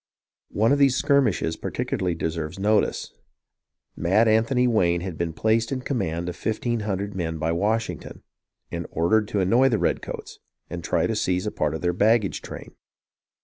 [0.49, 3.13] One of these "skirmishes" particularly deserves notice.
[3.95, 8.23] Mad Anthony Wayne had been placed in command of fif teen hundred men by Washington,
[8.71, 10.39] and ordered to annoy the redcoats,
[10.71, 12.73] and to try to seize a part of their baggage train.